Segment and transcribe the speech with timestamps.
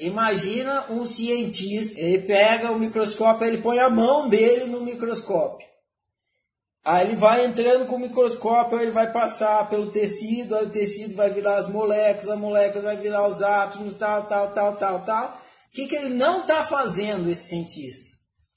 [0.00, 5.68] Imagina um cientista, ele pega o microscópio, ele põe a mão dele no microscópio.
[6.82, 11.14] Aí ele vai entrando com o microscópio, ele vai passar pelo tecido, aí o tecido
[11.14, 15.42] vai virar as moléculas, a molécula vai virar os átomos, tal, tal, tal, tal, tal.
[15.68, 18.10] O que, que ele não está fazendo, esse cientista?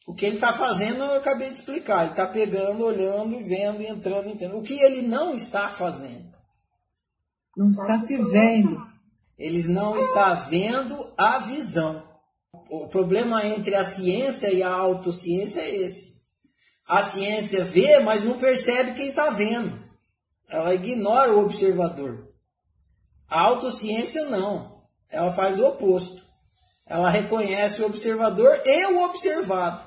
[0.08, 2.04] O que ele está fazendo, eu acabei de explicar.
[2.04, 4.58] Ele está pegando, olhando, vendo, entrando, entendendo.
[4.58, 6.34] O que ele não está fazendo?
[7.56, 8.93] Não está se vendo.
[9.38, 12.04] Eles não está vendo a visão.
[12.70, 16.14] O problema entre a ciência e a autociência é esse.
[16.88, 19.72] A ciência vê, mas não percebe quem está vendo.
[20.50, 22.30] Ela ignora o observador.
[23.28, 24.84] A autociência não.
[25.10, 26.24] Ela faz o oposto.
[26.86, 29.84] Ela reconhece o observador e o observado.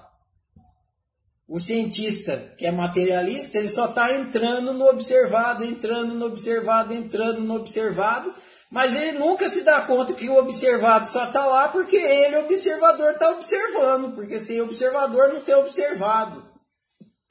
[1.48, 7.40] O cientista que é materialista, ele só está entrando no observado, entrando no observado, entrando
[7.40, 8.34] no observado,
[8.70, 13.12] mas ele nunca se dá conta que o observado só está lá porque ele, observador,
[13.12, 16.44] está observando, porque sem observador não tem observado.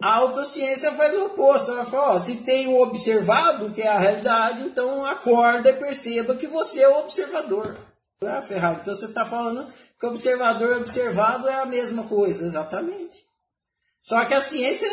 [0.01, 1.71] A autociência faz o oposto.
[1.71, 6.35] Ela fala: ó, se tem o observado, que é a realidade, então acorda e perceba
[6.35, 7.75] que você é o observador.
[8.21, 9.67] Ah, Ferrari, então você está falando
[9.99, 12.45] que observador e observado é a mesma coisa.
[12.45, 13.25] Exatamente.
[13.99, 14.87] Só que a ciência,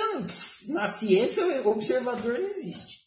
[0.69, 3.02] na ciência, o observador não existe.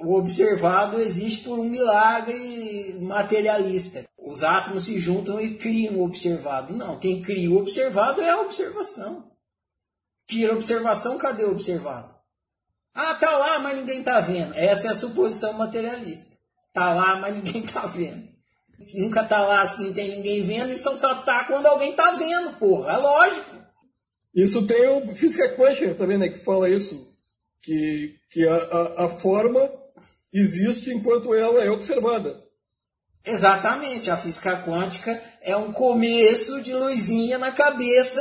[0.00, 4.04] O observado existe por um milagre materialista.
[4.16, 6.74] Os átomos se juntam e criam o observado.
[6.74, 9.30] Não, quem cria o observado é a observação.
[10.26, 12.14] Tira a observação, cadê o observado?
[12.94, 14.54] Ah, tá lá, mas ninguém tá vendo.
[14.54, 16.36] Essa é a suposição materialista.
[16.72, 18.28] Tá lá, mas ninguém tá vendo.
[18.96, 22.56] Nunca tá lá se não tem ninguém vendo, só, só tá quando alguém tá vendo,
[22.58, 22.92] porra.
[22.92, 23.56] É lógico.
[24.34, 27.12] Isso tem o física quântica também, né, que fala isso,
[27.62, 29.60] que, que a, a, a forma
[30.32, 32.42] existe enquanto ela é observada.
[33.24, 38.20] Exatamente, a física quântica é um começo de luzinha na cabeça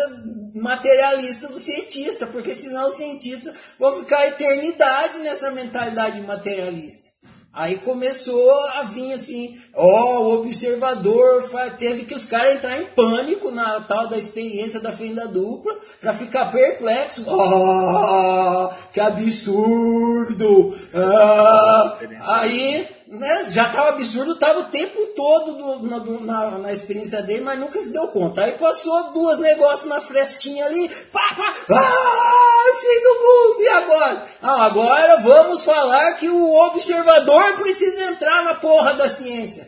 [0.54, 7.07] materialista do cientista, porque senão os cientistas vão ficar a eternidade nessa mentalidade materialista.
[7.54, 11.44] Aí começou a vir assim, ó, o observador
[11.78, 16.14] teve que os caras entrar em pânico na tal da experiência da fenda dupla para
[16.14, 17.26] ficar perplexo.
[17.28, 20.76] Oh, que absurdo!
[20.94, 21.98] Ah,
[22.42, 27.42] aí né, já estava absurdo, estava o tempo todo do, do, na, na, experiência dele,
[27.42, 28.44] mas nunca se deu conta.
[28.44, 34.28] Aí passou duas negócios na frestinha ali, pá, pá, ah, fim do mundo, e agora?
[34.42, 39.68] Ah, agora vamos falar que o observador precisa entrar na porra da ciência.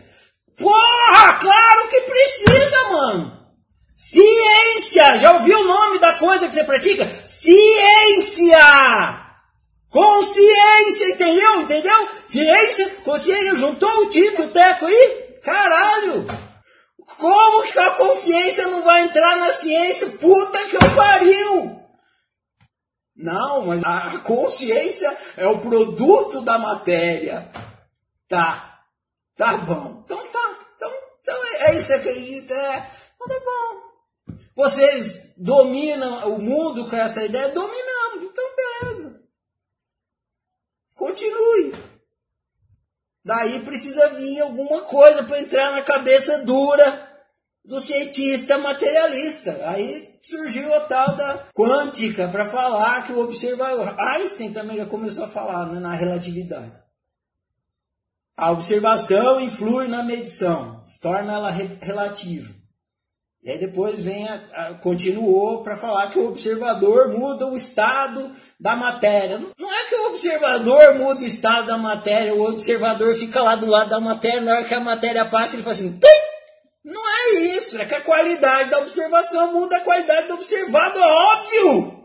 [0.58, 3.40] Porra, claro que precisa, mano!
[3.92, 5.18] Ciência!
[5.18, 7.08] Já ouviu o nome da coisa que você pratica?
[7.26, 8.58] Ciência!
[9.90, 11.62] Consciência, entendeu?
[11.62, 12.10] Entendeu?
[12.28, 15.40] Ciência, consciência, juntou o Tico o Teco aí?
[15.42, 16.28] Caralho!
[17.18, 20.12] Como que a consciência não vai entrar na ciência?
[20.12, 21.80] Puta que eu pariu!
[23.16, 27.52] Não, mas a consciência é o produto da matéria.
[28.28, 28.80] Tá.
[29.36, 30.04] Tá bom.
[30.06, 30.58] Então tá.
[30.76, 32.54] Então, então é isso que acredita.
[32.54, 32.90] É.
[33.16, 34.36] Então tá bom.
[34.56, 37.50] Vocês dominam o mundo com essa ideia?
[37.50, 38.24] Dominamos.
[38.24, 39.22] Então beleza.
[40.96, 41.74] Continue.
[43.24, 47.08] Daí precisa vir alguma coisa para entrar na cabeça dura
[47.64, 49.60] do cientista materialista.
[49.66, 53.96] Aí surgiu a tal da quântica para falar que o observador.
[54.00, 56.72] Einstein também já começou a falar né, na relatividade.
[58.38, 62.59] A observação influi na medição, torna ela re relativa.
[63.42, 68.32] E aí depois vem a, a continuou para falar que o observador muda o estado
[68.60, 69.42] da matéria.
[69.58, 73.66] Não é que o observador muda o estado da matéria, o observador fica lá do
[73.66, 76.08] lado da matéria, na hora que a matéria passa, ele faz assim, Pim!
[76.84, 81.04] Não é isso, é que a qualidade da observação muda a qualidade do observado, é
[81.04, 81.99] óbvio!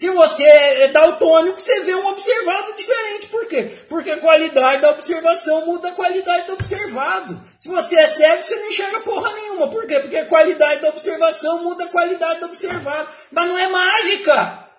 [0.00, 3.26] Se você é daltônico, você vê um observado diferente.
[3.26, 3.64] Por quê?
[3.86, 7.38] Porque a qualidade da observação muda a qualidade do observado.
[7.58, 9.68] Se você é cego, você não enxerga porra nenhuma.
[9.68, 10.00] Por quê?
[10.00, 13.10] Porque a qualidade da observação muda a qualidade do observado.
[13.30, 14.70] Mas não é mágica.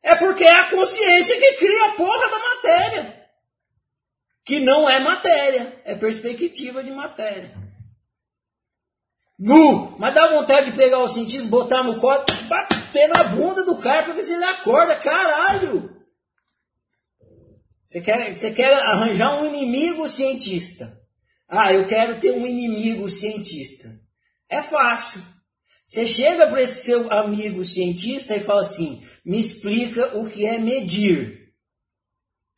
[0.00, 3.26] É porque é a consciência que cria a porra da matéria.
[4.44, 7.50] Que não é matéria, é perspectiva de matéria.
[9.36, 9.96] Nu!
[9.98, 12.73] Mas dá vontade de pegar o cientista, botar no colo, bater
[13.08, 15.94] na bunda do cara pra ver se ele acorda, caralho!
[17.86, 21.00] Você quer, você quer arranjar um inimigo cientista.
[21.48, 24.00] Ah, eu quero ter um inimigo cientista.
[24.48, 25.22] É fácil.
[25.84, 30.58] Você chega para esse seu amigo cientista e fala assim: me explica o que é
[30.58, 31.43] medir.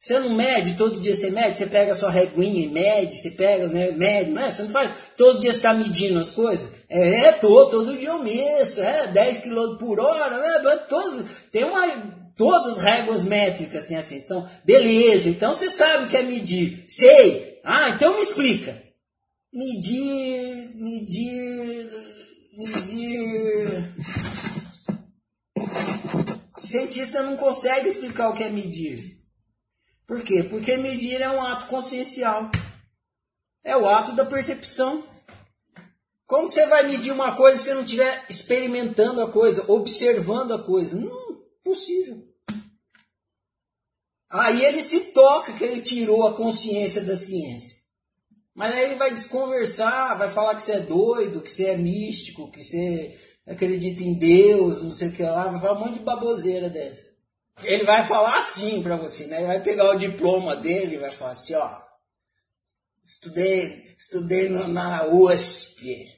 [0.06, 3.32] Você não mede, todo dia você mede, você pega a sua reguinha e mede, você
[3.32, 4.54] pega, né, mede, não é?
[4.54, 6.70] Você não faz, todo dia você está medindo as coisas?
[6.88, 10.76] É, é todo, todo dia eu meço, é 10 km por hora, né?
[10.88, 11.88] Todo, tem uma,
[12.36, 14.18] todas as réguas métricas tem assim.
[14.18, 16.84] Então, beleza, então você sabe o que é medir.
[16.86, 17.58] Sei.
[17.64, 18.80] Ah, então me explica.
[19.52, 21.90] Medir, medir,
[22.56, 23.92] medir.
[26.56, 29.25] O cientista não consegue explicar o que é medir.
[30.06, 30.42] Por quê?
[30.44, 32.50] Porque medir é um ato consciencial.
[33.64, 35.02] É o ato da percepção.
[36.26, 40.96] Como você vai medir uma coisa se não estiver experimentando a coisa, observando a coisa?
[40.96, 42.22] Não, possível.
[44.30, 47.76] Aí ele se toca que ele tirou a consciência da ciência.
[48.54, 52.50] Mas aí ele vai desconversar, vai falar que você é doido, que você é místico,
[52.50, 56.04] que você acredita em Deus, não sei o que lá, vai falar um monte de
[56.04, 57.15] baboseira dessa.
[57.62, 59.38] Ele vai falar assim para você, né?
[59.38, 61.80] Ele vai pegar o diploma dele e vai falar assim, ó.
[63.02, 66.08] Estudei, estudei na USP,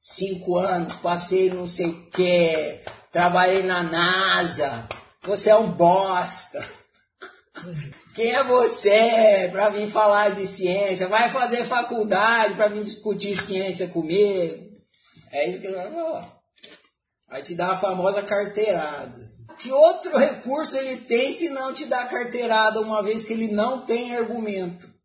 [0.00, 4.88] cinco anos, passei não sei o que, trabalhei na NASA,
[5.22, 6.64] você é um bosta.
[8.14, 11.08] Quem é você para vir falar de ciência?
[11.08, 14.72] Vai fazer faculdade para vir discutir ciência comigo?
[15.32, 16.36] É isso que ele vai falar.
[17.28, 19.20] Vai te dar a famosa carteirada.
[19.58, 23.80] Que outro recurso ele tem se não te dar carteirada, uma vez que ele não
[23.80, 24.95] tem argumento?